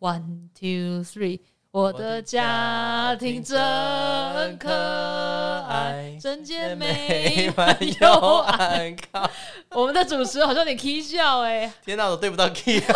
[0.00, 1.40] One two three，
[1.72, 3.58] 我的家庭真
[4.58, 4.70] 可
[5.68, 8.08] 爱，整洁美满又
[8.38, 9.30] 安康。
[9.72, 12.82] 我们的主持好像有点 k 笑哎，天哪，我对不到 key。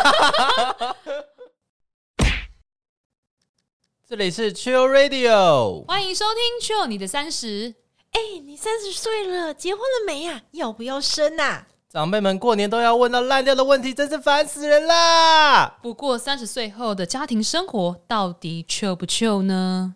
[4.09, 7.75] 这里是 Chill Radio，欢迎收听 Chill 你的三十。
[8.13, 10.41] 哎，你三十岁了，结婚了没呀？
[10.53, 11.67] 要不要生呐？
[11.95, 15.79] 长辈们过年都要问到烂掉的问题，真是烦死人啦！
[15.81, 19.95] 不过三十岁后的家庭生活到底 chill 不 chill 呢？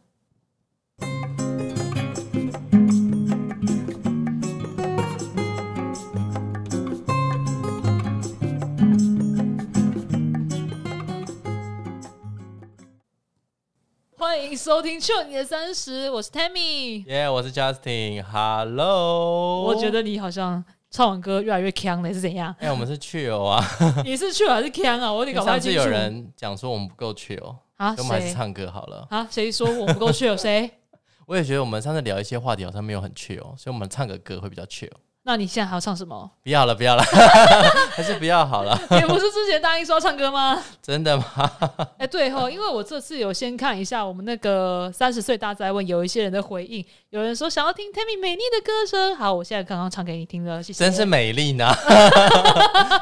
[14.17, 19.65] 欢迎收听《你的三十》，我是 Tammy，耶，我是 Justin，Hello。
[19.65, 20.65] 我觉得你好像。
[20.91, 22.55] 唱完歌越来越腔了，是怎样？
[22.59, 23.63] 哎，我们是去游啊！
[24.05, 25.13] 你是去还是腔啊？
[25.13, 25.61] 我有点搞不清楚。
[25.61, 29.27] 上次有人讲说我们不够去游啊，我们还是唱歌好了啊？
[29.31, 30.37] 谁说我们不够去游？
[30.37, 30.71] 谁？
[31.27, 34.97] 我也觉得我们上次聊一些话题好像没有很去哦，所以我们唱个歌会比较去哦。
[35.29, 36.31] 那你现在还要唱什么？
[36.43, 37.03] 不要了，不要了，
[37.93, 38.75] 还是不要好了。
[38.89, 40.59] 你不是之前答应说要唱歌吗？
[40.81, 41.25] 真的吗？
[41.99, 49.15] 哎，对哈，因为我这次有先看一下我们那个三十岁大灾问，有一些人的回应，有人说想要听 Tammy 美丽的歌声。
[49.17, 50.83] 好，我现在刚刚唱给你听了，谢谢。
[50.83, 51.71] 真是美丽呢，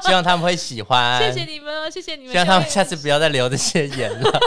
[0.03, 1.23] 希望他们会喜欢。
[1.23, 2.33] 谢谢你们，谢谢你们。
[2.33, 4.41] 希望他们下次不要再留这些言了，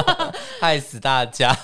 [0.60, 1.58] 害死大家。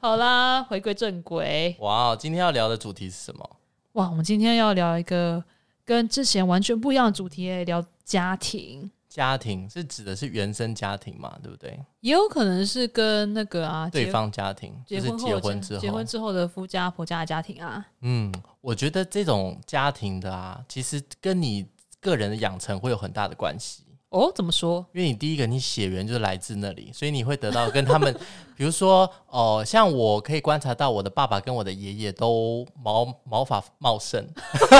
[0.00, 1.76] 好啦，回归正轨。
[1.80, 3.46] 哇哦，今天要聊的主题是什么？
[3.94, 5.42] 哇，我们今天要聊一个。
[5.86, 8.90] 跟之前完全不一样的主题，聊家庭。
[9.06, 11.38] 家庭是指的是原生家庭嘛？
[11.42, 11.78] 对不对？
[12.00, 17.86] 也有可能是跟那个啊，对方家庭，就是结婚之后，结婚之后的夫家婆家的家庭啊。
[18.00, 21.66] 嗯，我觉得这种家庭的啊，其实跟你
[22.00, 23.84] 个人的养成会有很大的关系。
[24.14, 24.86] 哦，怎么说？
[24.92, 28.14] 因为你第一个，你血缘就是来自那里，所以你会得到跟他们，
[28.56, 34.24] 比如说，哦，像我可以观察到，我的爸爸跟我的爷爷都毛毛发茂盛，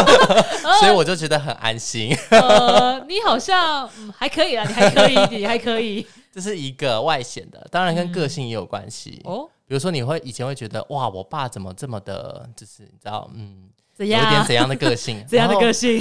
[0.78, 2.16] 所以我就觉得很安心。
[2.30, 6.06] 呃，你好像还可以啊，你还可以，你还可以。
[6.32, 9.20] 这是一个外显的，当然跟个性也有关系。
[9.24, 13.68] 哦，比如说你会以前会觉得，哇，我爸怎么这么的，就是你知道，嗯。
[13.98, 15.24] 有点怎样的个性？
[15.28, 16.00] 怎样的个性？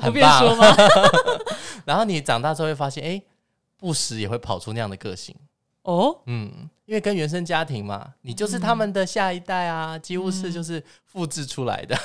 [0.00, 0.66] 不便 说吗？
[1.84, 3.22] 然后你长大之后会发现，哎，
[3.78, 5.34] 不时也会跑出那样的个性。
[5.82, 11.96] 哦，嗯，因为跟原生家庭嘛，你就是他们的下一代啊，几乎是就是复制出来的。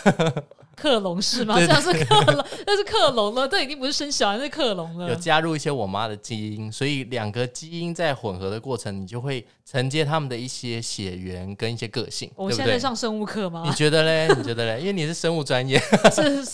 [0.80, 1.56] 克隆是吗？
[1.60, 5.10] 这样是克隆，那是克隆了，这已经不是生小孩，是克隆了。
[5.10, 12.32] 有加入一些我妈的基因，所以两个基因在混合的过程，你就会承接他们的一些血缘跟一些个性。
[12.36, 13.64] 我现在上生物课吗？
[13.66, 14.28] 你觉得嘞？
[14.38, 14.80] 你觉得嘞？
[14.80, 15.80] 因为你是生物专业。
[16.14, 16.46] 是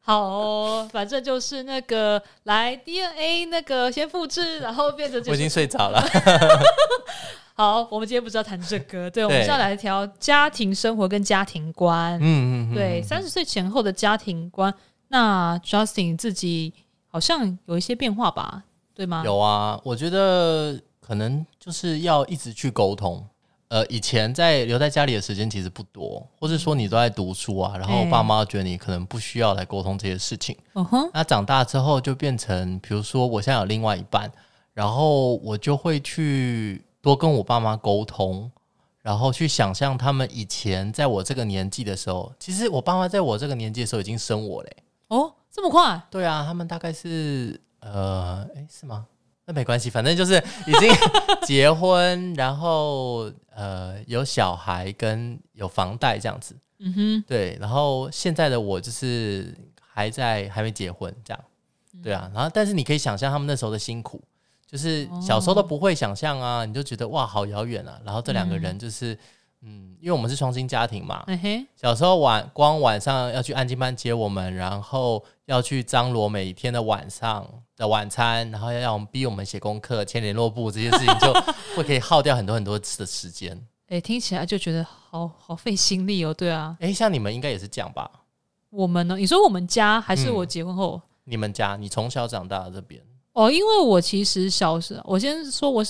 [0.00, 5.20] 好，反正就是那个来 DNA 那个先复制，然后变成。
[5.26, 6.02] 我已经睡着了。
[7.58, 12.16] 好，我们今天不是要谈这个， 对，我们是要来聊家庭生活跟家庭观。
[12.22, 14.72] 嗯嗯，对，三十岁前后的家庭观，
[15.08, 16.72] 那 Justin 自己
[17.08, 18.62] 好像有一些变化吧？
[18.94, 19.22] 对吗？
[19.24, 23.26] 有啊，我觉得可能就是要一直去沟通。
[23.66, 30.56] 呃，以前在留在家里的时间其实不多，或者说你都在读书啊，然后爸妈觉得你可能不需要来沟通这些事情。
[30.74, 34.30] 嗯哼，那长大之后就变成，比如说我现在有另外一半，
[34.74, 36.80] 然后我就会去。
[37.00, 38.50] 多跟我爸妈沟通，
[39.02, 44.76] 然后去想象他们以前在我这个年纪的时候，其实我爸妈在我这个年纪的时候已经生我嘞。
[45.08, 46.02] 哦，这么快？
[46.10, 49.06] 对啊，他们大概是呃，哎，是吗？
[49.46, 50.34] 那没关系，反正就是
[50.66, 50.90] 已经
[51.46, 56.54] 结婚，然后呃有小孩跟有房贷这样子。
[56.80, 57.56] 嗯哼，对。
[57.58, 61.44] 然后现在的我就是还在还没结婚这样。
[62.02, 64.22] 对啊，然后但是你可以想象他们那时候的辛苦。
[64.70, 67.98] 就是小时候都不会想象啊，你就觉得哇好遥远啊。
[68.04, 69.18] 然后这两个人就是，
[69.62, 71.24] 嗯，因为我们是双薪家庭嘛，
[71.74, 81.32] 小时候晚光晚上要去安静班接我们，然后要去张罗每天的晚上的晚餐，然后要让我们逼我们写功课、签联络簿这些事情，就
[81.74, 83.58] 会可以耗掉很多很多次的时间。
[83.88, 86.34] 哎，听起来就觉得好好费心力哦。
[86.34, 88.10] 对啊，哎，像你们应该也是这样吧？
[88.68, 89.16] 我们呢？
[89.16, 91.00] 你说我们家还是我结婚后？
[91.24, 93.02] 你们家，你从小长大这边。
[93.38, 95.84] 哦，因为我其实小时候，我先说我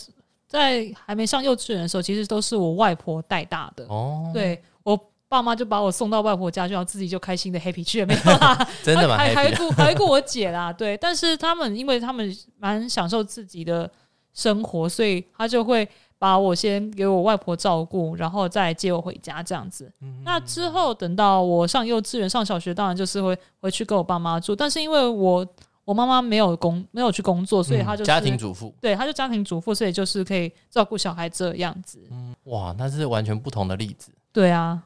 [0.47, 3.87] 在还没上幼稚园的时候，其实都是我外婆带大的。
[3.87, 4.99] 哦，对我
[5.29, 9.17] 爸妈就把我送到外婆家，就要自己就开心的 happy 去了，没有啦， 真的吗？
[9.17, 10.95] 还还顾还顾我姐啦，对。
[10.99, 13.91] 但是他们因为他们蛮享受自己的
[14.35, 19.91] 生活，所以他就会把我先给我外婆照顾，然后再接我回家这样子。
[20.23, 24.55] 那之后等到我上幼稚园、上小学，当然就是会回去跟我爸妈住。
[24.55, 25.47] 但是因为我
[25.89, 32.07] 我妈妈没有工没有去工作，所以她就家庭主妇，对，她就家庭主妇，所以就是可以照顾小孩这样子。
[32.11, 34.13] 嗯，哇，那是完全不同的例子。
[34.31, 34.83] 对啊。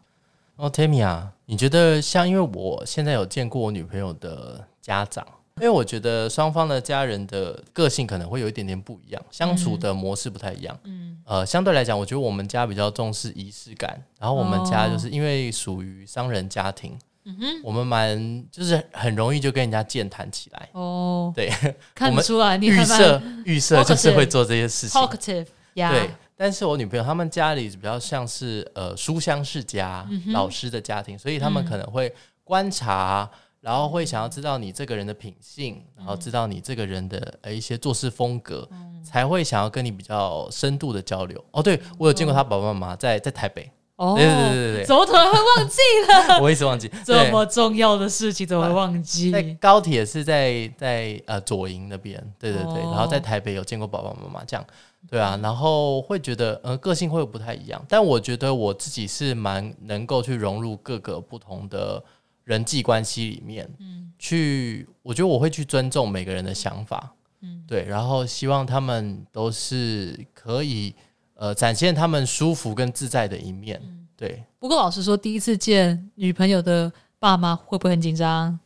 [0.54, 5.26] 哦，Tammy 啊，你觉得像因为我现在有见过我女朋友的家长，
[5.56, 10.78] 因为我觉得双方的家人的个性可能会有一点点不一样，相处的模式不太一样。
[10.84, 20.69] 嗯，呃，相对来讲，我觉得我们家比较重视仪式感，然后我们家就是因为属于商人家庭，嗯哼，我们蛮就是很容易就跟人家健谈起来。
[20.72, 21.52] 哦，对，
[21.94, 26.10] 看得出来，你预设预设就是会做这些事情，talkative，对。
[26.34, 33.30] 但是我女朋友他们家里比较像是呃书香世家老师的家庭，所以他们可能会观察，
[33.60, 38.69] 然后会想要知道你这个人的品性，然后知道你这个人的呃一些做事风格，
[39.04, 41.44] 才会想要跟你比较深度的交流。
[41.52, 43.70] 哦，对我有见过他爸爸妈妈在在台北。
[43.97, 45.77] 哦，对对对对对，怎么突然会忘记
[46.09, 46.41] 了？
[46.43, 46.91] 我一直忘记。
[47.05, 49.31] 这么重要的事情，怎么会忘记？
[49.31, 54.67] 在高铁是在在呃左营那边，对对对，然后在台北有见过爸爸妈妈这样。
[55.11, 62.03] 对啊，然后会觉得，呃，个性会不太一样，但我觉得我自己是蛮能够去融入各个不同的
[62.44, 70.94] 人际关系里面，嗯，去，我觉得我会去尊重每个人的想法，嗯，对，然后希望他们都是可以，
[71.43, 73.83] 呃，展现他们舒服跟自在的一面，
[74.17, 74.44] 对。
[74.61, 78.56] 不过老实说，第一次见女朋友的爸妈会不会很紧张？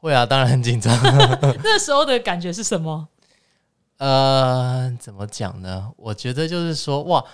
[0.00, 0.96] 会啊，当然很紧张。
[1.64, 3.08] 那时候的感觉是什么？
[3.98, 5.90] 呃，怎么讲呢？
[5.96, 7.24] 我觉得就是说，哇，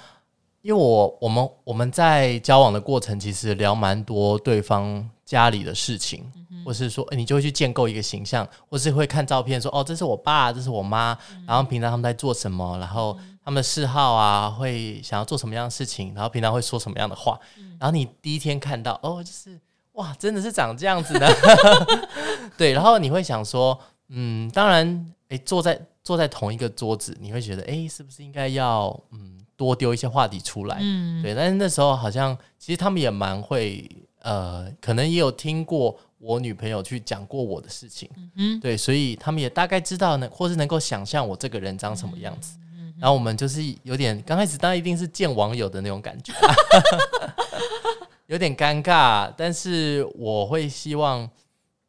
[0.62, 6.24] 因为我我们我们在交往的过程，其实聊蛮多对方家里的事情，
[6.64, 11.14] 或是说，你就会去建构一个形象，或是会看照片，说，哦，这是我爸，这是我妈，
[11.46, 17.40] 然后平常他们在做什么，然后他们的嗜好啊，会想要做什么样的事情，然后平常会说什么样的话，
[17.80, 19.58] 然后你第一天看到，哦，就是
[19.92, 21.26] 哇，真的是长这样子的，
[22.58, 25.80] 对，然后你会想说，嗯，当然，诶，坐在。
[26.04, 30.78] 坐在同一个桌子，你会觉得，哎，是不是应该要嗯多丢一些话题出来？
[30.80, 31.34] 嗯，对。
[31.34, 33.86] 但是那时候好像，其实他们也蛮会，
[34.22, 42.56] 呃，可能也有听过我女朋友去讲过我的事情，嗯，对，所以他们也大概知道呢，或是能够想象我这个人长什么样子。
[43.00, 46.32] 然后我们就是有点刚开始，当然一定是见网友的那种感觉，
[48.26, 51.28] 有点尴尬，但是我会希望。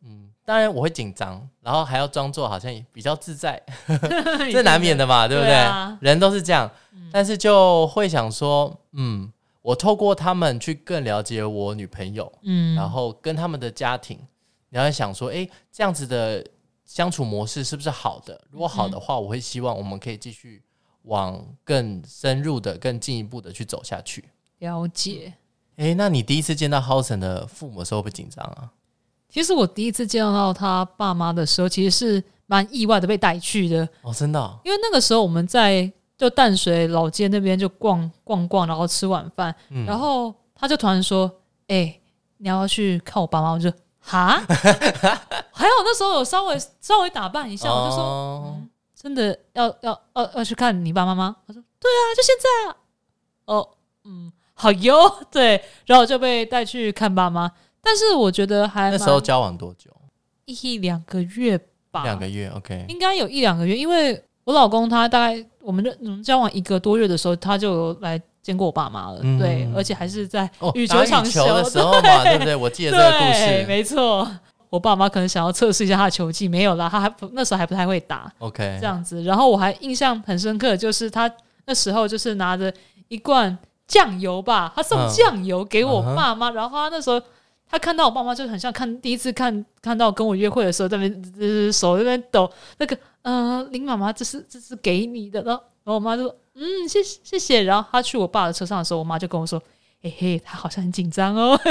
[0.01, 3.61] 嗯当然我会紧张，然后还要装作好像比较自在，
[4.51, 5.53] 这难免的嘛，对不对？
[6.01, 6.67] 人都是这样，
[7.11, 9.31] 但是就会想说，嗯，
[9.61, 14.17] 我透过他们去更了解我女朋友，嗯，然后跟他们的家庭，
[14.71, 16.43] 然后想说，哎，这样子的
[16.83, 18.41] 相处模式是不是好的？
[18.49, 20.63] 如果好的话，我会希望我们可以继续
[21.03, 24.25] 往更深入的、更进一步的去走下去。
[24.59, 25.33] 了解。
[25.77, 28.69] 哎，那你第一次见到 Housen 的父母的时候，会紧张啊？
[29.29, 34.59] 其实我第一次见到他爸妈的时候，其实是蛮意外的被带去的哦，真的。
[34.65, 39.55] 因为那个时候我们在就淡水老街那边就逛逛逛，然后吃晚饭，
[39.85, 41.31] 然后他就突然说
[41.69, 41.97] ：“哎，
[42.37, 48.57] 你要去看我爸妈？”我就哈， 还好那时候有稍微稍微打扮一下，我就说
[49.01, 52.75] ：“真的要要要要去看你爸妈吗？”他说：“对啊，就现在啊。”
[53.45, 53.69] 哦，
[54.03, 54.93] 嗯，好哟，
[55.31, 57.49] 对，然后就被带去看爸妈。
[57.81, 59.89] 但是我觉得还那时候交往多久？
[60.45, 61.57] 一两个月
[61.91, 63.75] 吧，两个月，OK，应该有一两个月。
[63.77, 72.55] 因为我老公他大概我们我们交往一个多月的时候，他就有来见过我爸妈了，对，而且还是在羽球场球的时候嘛， 对不对？
[72.55, 74.27] 我记得这个故事，没错。
[74.69, 79.23] 我爸妈可能想要测试一下他的球技，没有啦，他还不那时候还不太会打，OK，这样子。
[79.23, 81.31] 然后我还印象很深刻，就是他
[81.65, 82.73] 那时候就是拿着
[83.07, 83.57] 一罐
[83.87, 87.21] 酱油吧，他送酱油给我爸妈，然后他那时候。
[87.71, 92.51] 他看到我爸妈就很像看第一次看看到跟我约会的时候，在那边手在那边抖。
[92.79, 95.39] 那个，嗯，林妈妈，这是这是给你的。
[95.43, 99.61] 然后，然后我妈就说：“嗯，谢谢谢谢。”然后他去我爸的车上的时候，我妈就跟我说
[100.01, 101.59] ：“嘿嘿，他好像很紧张哦。”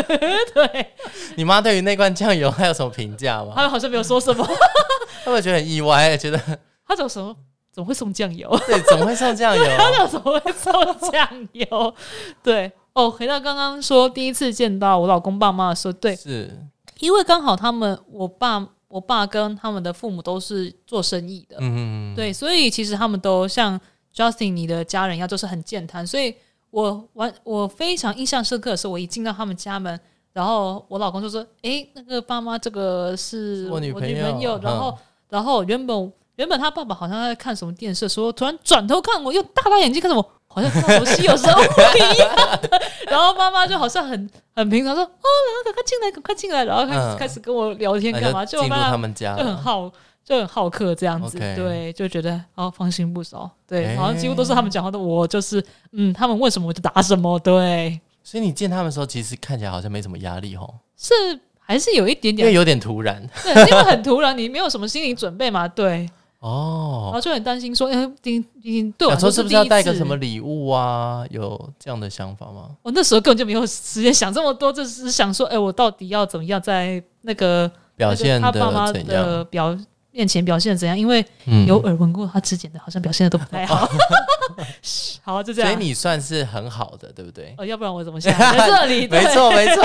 [0.55, 0.95] 对，
[1.37, 3.53] 你妈对于那罐酱油还有什么评价吗？
[3.57, 4.47] 他好像没有说什么，
[5.25, 6.39] 他会觉得很意外，觉得
[6.87, 7.35] 他怎么说？
[7.73, 8.49] 怎么会送酱油？
[8.67, 9.65] 对，怎么会送酱油？
[9.77, 10.73] 他怎么会送
[11.11, 11.95] 酱油？
[12.43, 12.71] 对。
[12.95, 16.51] 哦，回到刚刚说第一次见到我老公爸妈的时候，对，是
[16.99, 23.81] 因为刚好他们，我爸、我爸跟他们的父母都是做生意的，嗯，对，所以其实他们都像
[24.13, 26.05] Justin 你的家人一样，就是很健谈。
[26.05, 26.35] 所以
[26.71, 29.99] 我完，我非常印象深刻的是，我一进到他们家门，
[30.33, 34.09] 然后我老公就说：“哎，那个爸妈，这个是我女朋
[34.41, 34.99] 友。”然后，
[35.29, 40.31] 然后原本原本他爸爸好像在看什么电视，说突然转头看我，又大大眼睛看着我。
[40.51, 42.81] 好像熟悉，有时候不一样的。
[43.07, 48.47] 然后妈妈就好像很很平常说：“哦，然后赶快进来，赶快进来。”然后开始开始跟我聊天干嘛？
[48.47, 49.93] 就进入他们家，就很好，
[50.29, 57.99] 就很好客这样子，对，就觉得哦放心不少，对，好像几乎都是他们讲话的，我就是嗯，他们问什么我就答什么，对。
[58.23, 61.15] 所以你见他们的时候，其实看起来好像没什么压力哦，是
[61.59, 66.07] 还是有一点点，因为有点突然，对，因为很突然，你没有什么心理准备嘛，对。
[66.41, 71.25] 哦，然后就很担心说，哎，你你对我说是不是要带个什么礼物啊？
[71.31, 72.69] 有这样的想法吗？
[72.83, 79.77] 我那时候根本就没有时间想这么多，就是想说，哎，我到底要怎么样在那个表现他爸妈的表
[80.19, 80.99] 面前表现怎样？
[80.99, 81.25] 因为
[81.69, 83.89] 有耳闻过他之前的好像表现的都不太好。
[85.23, 85.71] 好，就这样。
[85.71, 87.55] 所以你算是很好的，对不对？
[87.57, 89.07] 哦，要不然我怎么想在这里？
[89.09, 89.85] 没错，没错，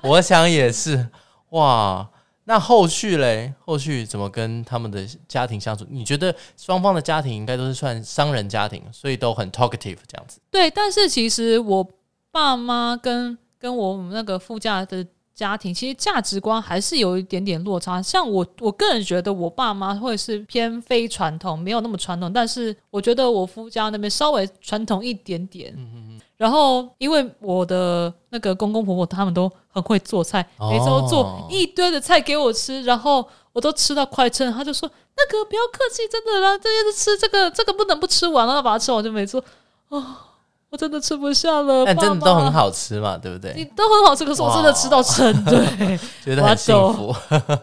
[0.02, 1.06] 我想也是。
[1.50, 2.08] 哇。
[2.46, 3.52] 那后续嘞？
[3.58, 5.86] 后续怎么跟他们的家庭相处？
[5.90, 10.40] 你觉得双方的家庭应该都是算商人家庭，所以都很 talkative 这样子。
[10.50, 11.86] 对，但是其实我
[12.30, 18.00] 爸妈跟跟我们那个副驾的家庭，其实价值观还是有一点点落差。
[18.00, 25.74] 像我，我个人觉得我爸妈会是偏非传统，没有那么传统，但是我觉得我夫家那边稍微传统一点点。
[25.76, 26.20] 嗯嗯。
[26.36, 34.52] 然后，因为我的那个公公婆婆他们都很会做菜，每周做一堆的菜给我吃，然后我都吃到快撑。
[34.52, 39.42] 他就说：“那个不要客气，真的啦，这些是吃这个，这个不能不吃完了，把它吃完。”就每次
[39.90, 40.26] 啊，
[40.74, 41.84] 我真的吃不下了。
[41.86, 43.54] 但真的都很好吃嘛，对不对？
[43.56, 47.14] 你都很好吃，可是我真的吃到撑，对， 觉得很幸福。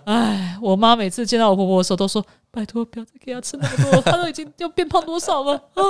[0.05, 5.83] 哎，我妈每次见到我婆婆的时候都说：“拜托，不要再给她吃那么多， 她都已经要变胖多少了啊。”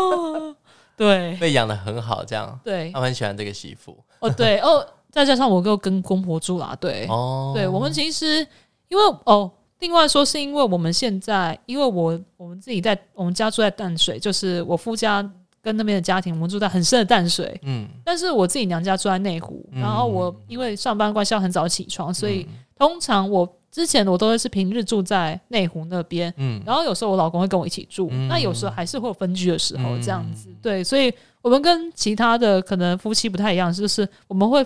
[0.97, 2.59] 对，被养的很好，这样。
[2.63, 3.95] 对，她很喜欢这个媳妇。
[4.19, 7.05] 哦，对 哦，再加上我又跟公婆住啦，对。
[7.07, 7.51] 哦。
[7.53, 8.39] 对我们其实，
[8.87, 15.23] 因为哦，另外说是因为我们现在，因为我我们自己在我们家住在淡水，就是我夫家
[15.61, 17.59] 跟那边的家庭，我们住在很深的淡水。
[17.63, 17.87] 嗯。
[18.03, 23.47] 但是我自己娘家住在内湖，然后我因为上班关系要很早起床，所以通常我。
[23.71, 31.09] 之前我都会是平日住在内湖那边，嗯，然后有时候我老公会跟我一起住，那有时候还是会有分居的时候，这样子，对，所以
[31.41, 34.61] 我们跟其他的可能夫妻不太一样，就是我们会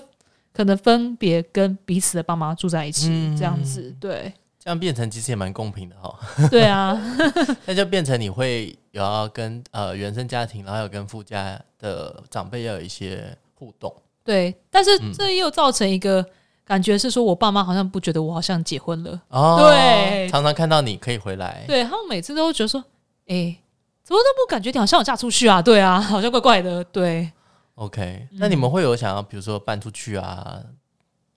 [0.52, 4.34] 可能分别跟彼此的爸妈住在一起，这样子，对，
[4.66, 6.20] 这样变成其实也蛮公平的哈，
[6.50, 7.00] 对啊，
[7.66, 16.26] 那就变成你会有要跟呃原生家庭，然后有跟夫家的长辈要有一些互动，对，但是这又造成一个。
[16.68, 19.22] 感觉是说，我爸妈好像不觉得我好像结婚了。
[19.28, 21.64] 哦，对，常常看到你可以回来。
[21.68, 22.84] 对他们每次都觉得说，
[23.28, 23.56] 哎，
[24.04, 25.62] 怎么都不感觉你好像有嫁出去啊？
[25.62, 26.84] 对啊， 好像怪怪的。
[26.86, 27.32] 对
[27.76, 30.60] ，OK，那你们会有想要比如说搬出去啊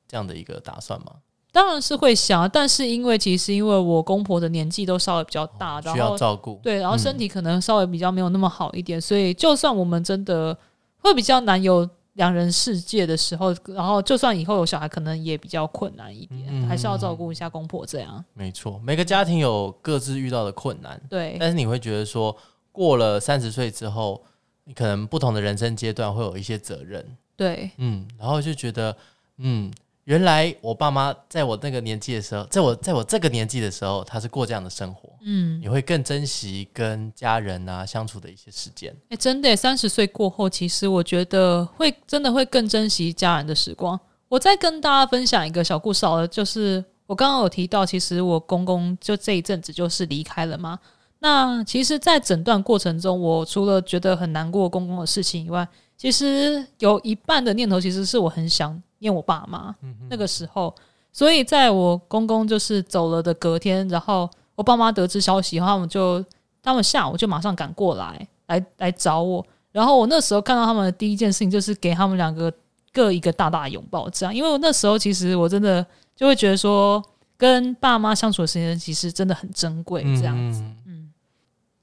[0.07, 1.13] 这样的一个打算吗？
[1.53, 6.61] 当然是会想，但是因为其实因为我公婆的年纪都稍微比较大，需要照顾。
[6.63, 10.57] 对，然后身体可能稍微比较没有那么好一点，所以就算我们真的
[10.99, 11.89] 会比较难有。
[12.15, 18.25] 两人世界的时候，然后就算以后有小孩，可能也比较困难一点，还是要照顾一下公婆这样。
[18.35, 21.37] 没错，每个家庭有各自遇到的困难，对。
[21.39, 22.37] 但是你会觉得说，
[22.73, 24.21] 过了三十岁之后，
[24.65, 28.97] 你可能不同的人生阶段会有一些责任，对，嗯，然后就觉得，
[29.37, 29.73] 嗯。
[30.09, 38.97] 原来我爸妈在我那个年纪的时候，在我在我这个年纪的时候，他是过这样的生活，嗯，你会更珍惜跟家人啊相处的一些时间。
[39.11, 44.01] 哎，真的，三十岁过后，其实我觉得会真的会更珍惜家人的时光。
[44.31, 50.79] 我再跟大家分享一个小故事，好了，就是我刚刚有提到，其实我公公就这一阵子就是离开了嘛。
[51.19, 58.83] 那其实，在诊断过程中，我除了觉得很难过公公的事情以外，其实有一半的念头，其实是我很想。
[59.01, 59.73] 念我爸妈
[60.11, 60.75] 那个时候，
[61.13, 66.25] 所以在我公公就是走了的隔天，然后我爸妈得知消息后，他们就
[66.61, 69.47] 他们下午就马上赶过来，来来找我。
[69.71, 72.53] 然后我那时候看到他们的第一件事情就是给他们两个
[72.93, 74.35] 各一个大大拥抱，这样。
[74.35, 75.87] 因为我那时候其实我真的
[76.17, 77.01] 就会觉得说，
[77.37, 80.61] 跟爸妈相处的时间其实真的很珍贵，这样子。
[80.89, 81.13] 嗯，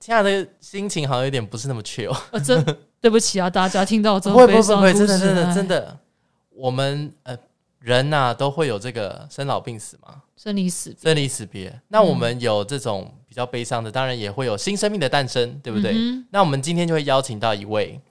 [0.02, 2.18] 现在的心情好像有点不是那么缺哦。
[2.44, 2.62] 真
[3.06, 5.96] 对不起啊，大家听到这么悲伤真的真的真的。
[6.50, 7.38] 我们呃
[7.78, 11.72] 人呐都会有这个生老病死嘛，生离死生离死别。
[11.90, 15.94] 那我们有这种比较悲伤的，当然也会有新生命的诞生，对不对？
[16.32, 18.02] 那我们今天就会邀请到一位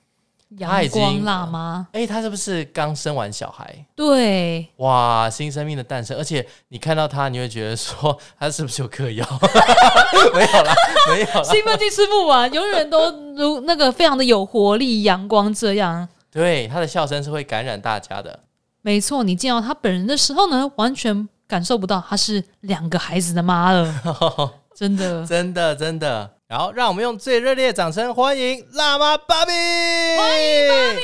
[0.58, 1.86] 阳光辣妈。
[1.92, 3.84] 哎，她是不是刚生完小孩？
[3.94, 9.26] 对，哇，新生命的诞生，而且你看到她，你会觉得说她是不是有嗑药？
[10.34, 10.74] 没有啦，
[11.08, 16.08] 没有，兴奋剂吃不完，永远都如那个非常的有活力、阳光这样。
[16.30, 18.40] 对，她的笑声是会感染大家的。
[18.82, 23.94] 没错，你见到她本人的时候呢，完全感受不到她是两个孩子的妈了。
[24.74, 26.33] 真的，真的，真的。
[26.46, 29.52] 然后，让我们用最热烈的掌声欢迎辣妈芭比！
[29.52, 31.00] 欢迎芭比！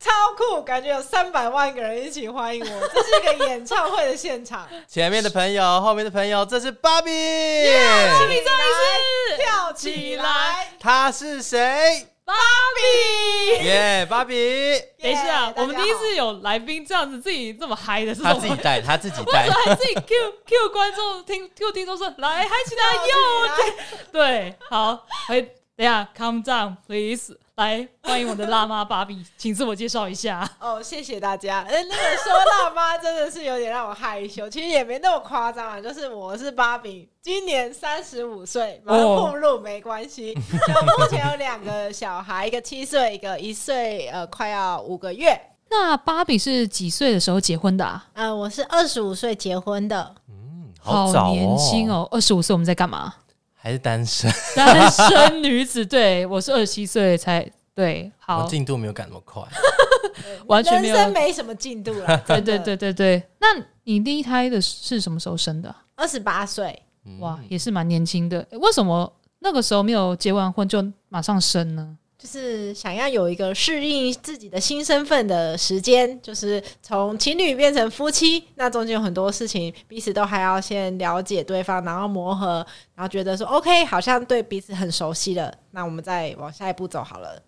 [0.00, 0.60] 超酷！
[0.62, 4.68] 感感觉有三百万个人一起欢迎我，这是一个演唱会的现场。
[4.86, 12.08] 前面的朋友，后面的朋友，这是芭比，耶芭比再一次跳起来，他是谁？
[12.26, 12.34] 芭
[12.74, 14.34] 比，耶，芭比。
[15.00, 22.94] 等一下，我们第一次有来宾这样子自己这么嗨的，是他自己带，他自己带， 自己 Q Q 观众听，Q 听众说来嗨起来。
[22.94, 23.12] 哟，
[24.12, 27.36] 对，好，哎，等下，Calm down please。
[27.56, 30.48] 来，欢迎我的辣妈芭比，请自我介绍一下。
[30.58, 31.60] 哦，谢谢大家。
[31.68, 35.78] 哎，那个说辣妈真的是有点让我害羞， 其实也没那么夸张啊。
[35.78, 40.32] 就是我是芭比，今年三十五岁，蛮暴露没关系。
[40.66, 45.38] 就目前有两个小孩，一个七岁，一个一岁，呃，快要五个月。
[45.68, 48.06] 那芭比是几岁的时候结婚的啊？
[48.14, 50.14] 呃，我是二十五岁结婚的。
[50.30, 52.08] 嗯，好年轻哦。
[52.10, 53.12] 二十五岁我们在干嘛？
[53.66, 55.84] 还是单身， 单身女子。
[55.84, 57.44] 对我是二十七岁才
[57.74, 59.42] 对，好进度没有赶那么快，
[60.46, 62.16] 完全没有，没什么进度了。
[62.28, 63.48] 对对对对对，那
[63.82, 65.74] 你第一胎的是什么时候生的？
[65.96, 66.80] 二十八岁，
[67.18, 68.46] 哇，也是蛮年轻的。
[68.52, 71.98] 为什么那个时候没有结完婚就马上生呢？
[72.26, 82.66] 就是想要有一个适应自己的新身份的时间，就是从情侣变成夫妻，那中间有很多事情，彼此都还要先了解对方，然后磨合，
[82.96, 87.40] 然后觉得说 OK，好像对彼此很熟悉了，那我们再往下一步走好了。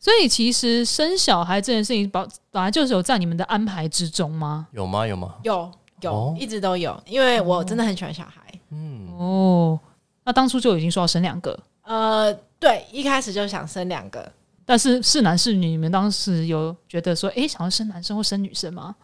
[0.00, 4.66] 所以其实生小孩这件事情，本本来就是有在你们的安排之中吗？
[4.72, 5.06] 有吗？
[5.06, 5.36] 有吗？
[5.44, 8.42] 有有，一直都有，因为我真的很喜欢小孩。
[8.70, 9.78] 嗯哦，
[10.24, 11.56] 那当初就已经说要生两个。
[11.84, 12.36] 呃。
[12.56, 14.26] 对，一开始就想生两个，
[14.64, 15.66] 但是是男是女？
[15.66, 18.94] 你们当时有觉得说，哎，想要生男生或生女生吗？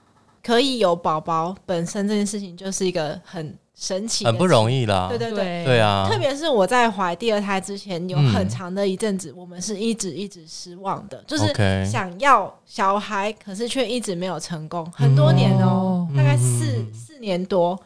[0.42, 5.08] 可以有宝宝本身这件事情就是一个很神奇、很不容易啦。
[5.10, 6.08] 对对对，对啊！
[6.10, 11.52] 特别是我在怀第二胎之前，有很长的一阵子，我们是一直一直失望的，就是
[11.84, 17.78] 想要小孩，可是却一直没有成功，很多年哦，大概四四年多。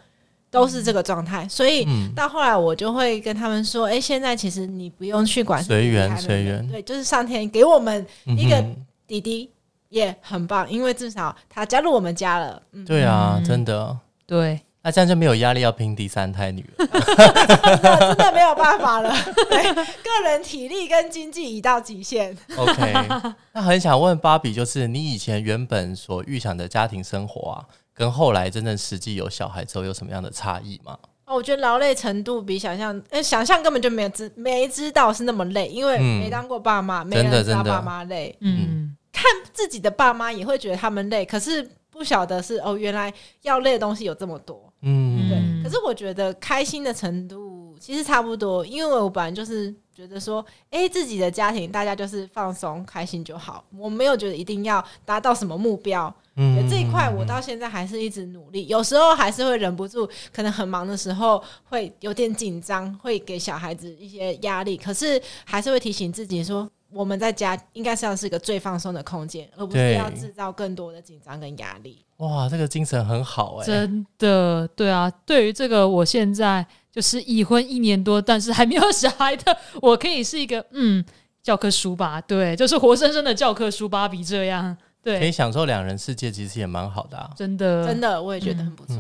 [0.55, 1.85] 都是这个状态，所以
[2.15, 8.65] 到后来我就会跟他们说：“哎，现在其实你不用去管随缘，随缘，对，就是上天给我们一个
[9.05, 9.51] 弟弟
[9.89, 13.99] 也很棒，因为至少他加入我们家了。”对啊，真的，
[14.29, 19.13] 对，那这样就没有压力要拼第三胎女儿，真的没有办法了。
[19.51, 22.37] 对，个人体力跟经济已到极限。
[22.57, 27.67] OK，那很想问芭比，就是你以前原本所预想的家庭生活啊？
[27.95, 30.99] 跟后来真正实际有小孩之后有什么样的差异吗？
[31.27, 38.37] 哦，我觉得劳累程度比想象，呃，想象根本就没有知没知道是那么累，因为没当过爸妈，没人知道爸妈累。
[38.41, 44.71] 嗯，看自己的爸妈也会觉得他们累，可是不晓得是哦，原来要累的东西有这么多。
[44.83, 45.63] 嗯，对。
[45.65, 56.13] 可是我觉得开心的程度其实差不多，因为我本来就是觉得说，哎，自己的家庭大家就是放松开心就好，我没有觉得一定要达到什么目标。
[56.37, 72.05] 嗯，这一块我到现在还是一直努力，有时候还是会忍不住，可能很忙的时候会有点紧张，会给小孩子一些压力，可是还是会提醒自己说，我们在家应该是要是一个最放松的空间，而不是要制造更多的紧张跟压力。
[72.17, 81.05] 哇，这个精神很好哎，真的，对啊，对于这个我现在就是已婚一年多，但是还没有小孩的，我可以是一个嗯
[81.43, 84.77] 教科书吧，对，就是活生生的教科书芭比这样。
[85.03, 87.29] 对，可以享受两人世界，其实也蛮好的啊！
[87.37, 88.97] 真的，真的，我也觉得很不错。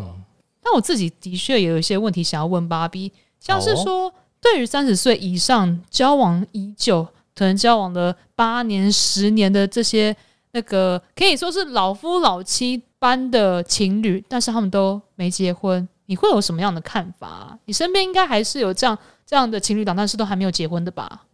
[0.62, 10.14] 但我自己的确也有一些问题想要问芭比，像是说，对于三十岁以上交往已久，可能交往了八年、十年的这些
[10.52, 17.58] 那个可以说是老夫老妻般的情侣，但是他们都没结婚，你会有什么样的看法？
[17.64, 21.26] 你身边应该还是有这样这样的情侣档，但是都还没有结婚的吧？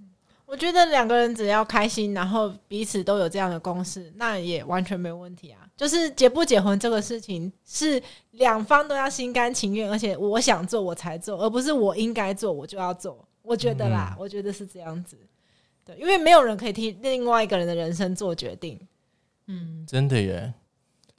[0.46, 5.60] 我觉得两个人只要开心，然后彼此都有这样的共识，那也完全没问题啊。
[5.76, 8.02] 就是结不结婚这个事情，是
[8.32, 13.24] 两方都要心甘情愿，而且我想做我才做，而不是我应该做我就要做。
[13.42, 15.16] 我觉得啦，我觉得是这样子。
[15.84, 18.78] 对，因为没有人可以替另外一个人的人生做决定。
[19.46, 20.52] 嗯，真的耶，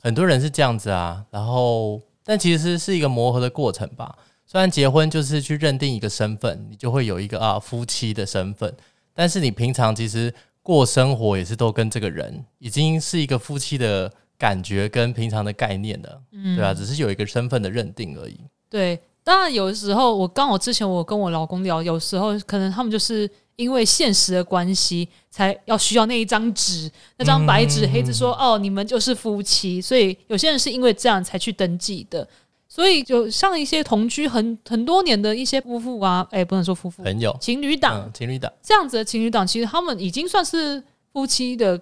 [0.02, 1.26] 很多人是这样子啊。
[1.32, 4.18] 然后，但其实是一个磨合的过程吧。
[4.46, 8.74] 虽然结婚就是去认定一个身份，你就会有一个啊夫妻的身份。
[9.14, 18.40] 但是你平常其实过生活也是都跟这个人已经是一个夫妻的感觉跟平常的概念了，嗯，对啊，只是有一个身份的认定而已。
[18.70, 32.28] 对，当然有时候我刚好之前我跟我老公聊，有时候可能他们就是因为现实的关系才要需要那一张纸，那张白纸黑字说哦，你们就是夫妻，所以有些人是因为这样才去登记的。
[32.68, 38.50] 所以，就像一些同居很很多年的一些夫妇啊，哎，不能说夫妇，朋友、情侣档、情侣档。
[38.64, 41.78] 这样子的情侣档，其实他们已经算是夫妻的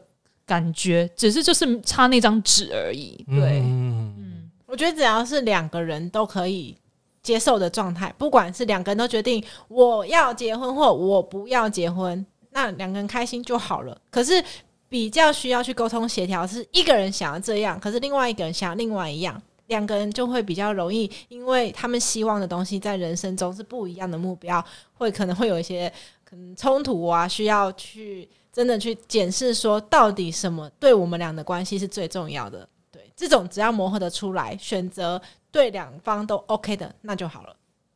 [0.48, 3.24] 感觉，只是就是差那张纸而已。
[3.28, 6.76] 对，嗯，我觉得只要是两个人都可以
[7.22, 14.00] 接受的状态，不管是两个人都决定我要结婚或我不要结婚，那两个人开心就好了。
[14.10, 14.44] 可是
[14.88, 19.42] 比较需要去沟通协调，是一个人想要这样，可是另外一个人想要另外一样。
[19.68, 25.88] 两个人就会比较容易，因为他们希望的东西在人生中是不一样的目标，会可能会有一些
[26.24, 32.68] 可能冲突啊，需要去真的去检视说，到底什么对我们俩的关系是最重要的？
[32.92, 37.56] 对，这种只要磨合的出来，选择对两方都 OK 的，那就好了。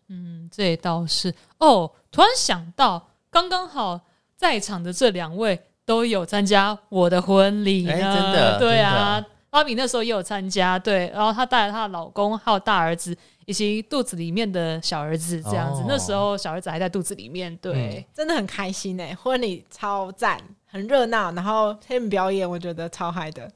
[0.09, 1.91] 嗯，这也倒是哦。
[2.11, 3.99] 突然想到，刚刚好
[4.35, 8.01] 在场的这两位都有参加我的婚礼呢，真
[8.33, 9.25] 的，对啊。
[9.49, 15.83] 阿米那时候也有参加，对，然后她带了她的老公，还有大儿子，以及肚子里面的小儿子，这样子。
[15.87, 23.47] 那时候小儿子还在肚子里面，对，真的很开心哎，婚礼超赞，很热闹，然后他们表演，我觉得超嗨的，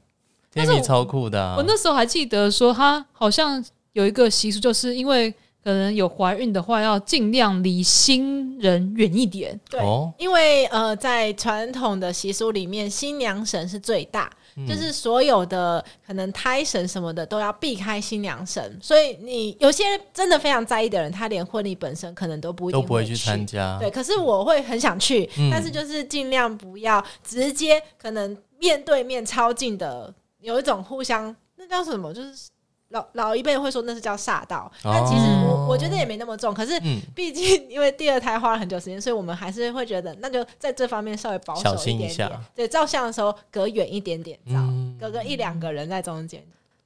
[0.52, 1.56] 天米超酷的。
[1.56, 3.60] 我那时候还记得说，他好像
[3.98, 5.28] 有一个习俗，就是因为
[5.64, 9.58] 可能有怀孕的话，要尽量离新人远一点。
[9.68, 9.80] 对，
[10.16, 14.30] 因为呃，在传统的习俗里面，新娘神是最大。
[14.66, 23.78] 就是所有的可能胎神什么的都要避开新娘神，所以你有些真的非常在意的人，他连婚礼本身可能都不都不会去参加。
[23.78, 32.48] 对，可是我会很想去，但是就是尽量不要直接可能面对面超近的，有一种互相那叫什么，就是。
[32.90, 36.54] 老老一辈会说那是叫煞道，但其实我我觉得也没那么重。
[36.54, 36.72] 可是
[37.14, 42.30] 毕竟因为第二胎花了很久时间，所以我们还是会觉得那就在这方面稍微保守一点点。
[42.54, 44.54] 对，照相的时候隔远一点点照，
[44.98, 46.42] 隔个一两个人在中间。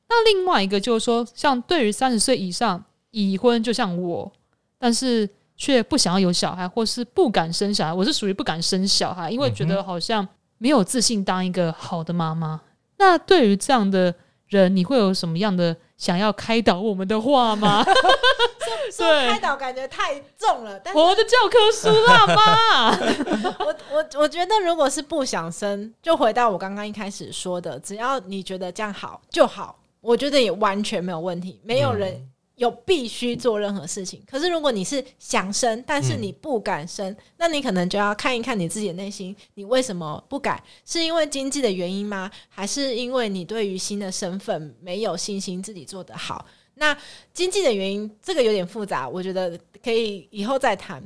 [0.08, 4.32] 那另外一个就是说，像对于三十岁以上已婚，就像我，
[4.80, 10.26] 但是却不想要有小孩，或是不敢生小孩，我是属于不敢生小孩，因为觉得好像
[10.58, 12.60] 没有自信当一个好的妈妈。
[12.98, 14.12] 那对于这样的
[14.48, 15.76] 人，你会有什么样的？
[16.02, 17.86] 想要开导我们的话吗？
[18.90, 20.72] 说开导感觉太重了。
[20.92, 22.90] 我的教科书啦，妈。
[23.64, 31.60] 我我我觉得，如果是不想生，就回到我刚刚一开始说的，只要你觉得这样好就好，我觉得也完全没有问题。
[31.62, 32.28] 没有人。
[32.56, 40.62] 有必须做任何事情，可是如果你是想生，但是你不敢生，那你可能就要看一看你自己的内心，你为什么不敢？
[40.84, 42.30] 是因为经济的原因吗？
[42.48, 46.46] 还是因为你对于新的身份没有信心自己做得好？
[46.74, 46.96] 那
[47.34, 51.02] 经济的原因这个有点复杂，我觉得可以以后再谈。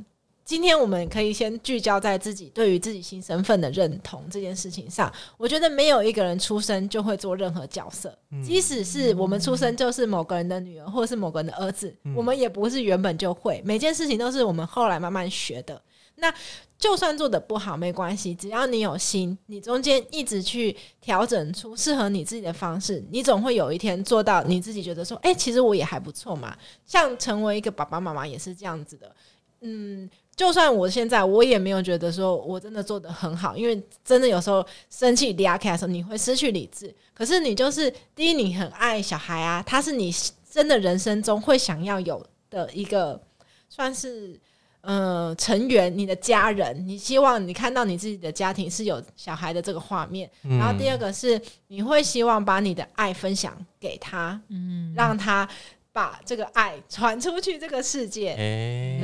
[0.47, 5.11] 今天我们可以先聚焦在自己对于自己新身份的认同这件事情上。
[5.35, 13.61] 我觉得没有一个人出生就会做任何角色，即使是我们出生就是某个人的女儿或者是某个人的儿子，我们也不是原本就会。
[13.65, 15.81] 每件事情都是我们后来慢慢学的。
[16.15, 16.33] 那
[16.79, 26.57] 就算做的不好没关系，只要你有心，你中间一直去调整出适合你自己的方式，你总会有一天做到你自己觉得说，哎，其实我也还不错嘛。
[26.85, 29.13] 像成为一个爸爸妈妈也是这样子的，
[29.59, 30.09] 嗯。
[30.37, 36.93] 就算我现在，我也没有觉得说我真的做的很好，因为真的有时候生气、离开的时候，你会失去理智。
[37.11, 40.13] 可是你就是第一，你很爱小孩啊，他是你
[40.47, 43.19] 真的人生中会想要有的一个，
[43.67, 44.39] 算是
[44.81, 46.87] 呃成员，你的家人。
[46.87, 50.29] 你希望你看到你自己的家庭是有小孩的这个画面。
[50.43, 55.49] 然后第二个是，你会希望把你的爱分享给他，嗯，让他。
[55.93, 58.99] 把这个爱传出去，这个世界，对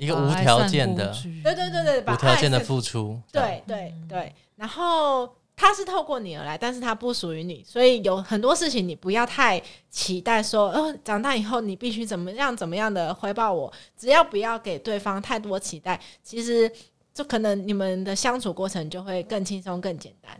[0.00, 4.34] 一个无条件的，对对对对，无条件的付出，对对对。
[4.56, 9.60] 然后他是透过你而来，但是他不属于你，所以有很多事情你不要太
[9.90, 16.70] 期待说，呃，长大以后你必须怎么样怎么样的回报我，只要不要给对方太多期待，其实
[17.12, 20.34] 就可能你们的相处过程就会更轻松、更简单。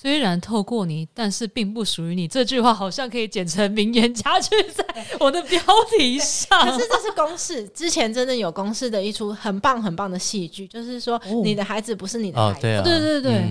[0.00, 2.26] 虽然透过你，但是并不属于你。
[2.26, 4.82] 这句话好像可以剪成名言佳句，在
[5.18, 5.60] 我的标
[5.94, 6.58] 题上。
[6.58, 12.60] 可是这是公式，之前真的有公式的一出很棒很棒的戏剧，就是说你的孩子不是你的孩子。
[12.62, 13.44] 对对对对，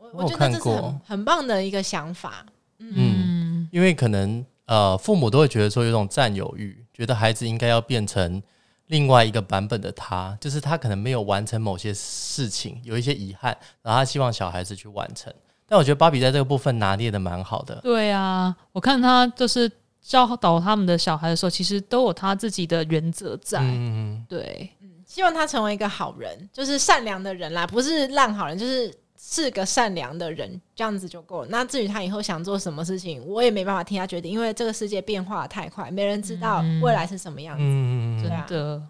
[0.00, 2.46] 我我觉得这是很很棒的一个想法。
[2.78, 8.42] 嗯，因为可能呃，父母都会觉得说有种占有欲，觉得孩子应该要变成
[8.86, 15.30] 另外一个版本的他，就是他可能没有完成某些事情，有一些遗憾，然后他希望小孩子去完成。
[15.68, 17.80] 但我觉得芭比在这个部分拿捏的蛮好的。
[17.82, 23.58] 对啊，我看他就是教导他们的小孩的时候，其实都有他自己的原则在。
[23.60, 31.48] 嗯，对，嗯，希望他成为一个好人，就是善良的人啦，不是烂好人，就是是个善良的人，这样子就够了。
[31.50, 37.62] 那至于他以后想做什么事情，我也没办法替他决定，因为这个世界变化太快，没人知道未来是什么样子。
[37.64, 38.82] 嗯真的。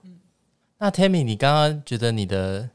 [0.79, 2.69] 那 Tammy，你刚刚觉得你的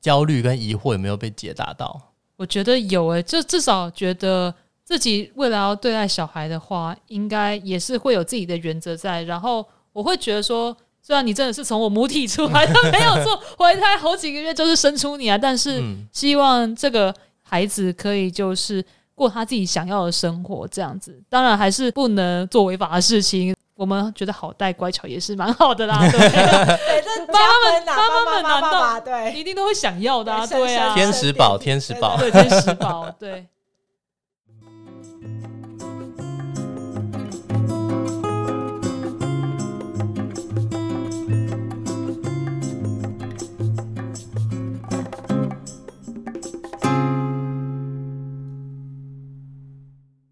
[0.00, 2.11] 焦虑跟疑惑有没有被解答到？
[2.42, 4.52] 我觉得有诶，就至少觉得
[4.82, 9.22] 自己未来要对待小孩的话，应该也是会有自己的原则在。
[9.22, 21.16] 然后我会觉得说，虽然你真的是从我母体出来的，没有错，怀胎好几个月就是生出你啊，但是希望这个孩子可以就是过他自己想要的生活，这样子。
[21.28, 23.54] 当然还是不能做违法的事情。
[23.82, 26.18] 我们觉得好带乖巧也是蛮好的啦， 对，
[27.26, 33.48] 妈妈们、妈妈们难道对，一定都会想要的啊，对啊，天使宝、天使宝，对，天使宝，对。